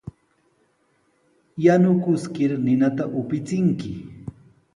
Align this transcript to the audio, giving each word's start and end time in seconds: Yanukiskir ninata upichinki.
Yanukiskir 1.65 2.51
ninata 2.63 3.03
upichinki. 3.19 3.91